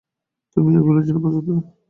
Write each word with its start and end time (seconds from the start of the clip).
তুমিও 0.57 0.85
গুলোর 0.85 1.03
জন্য 1.07 1.19
প্রস্তুত 1.23 1.45
না। 1.49 1.61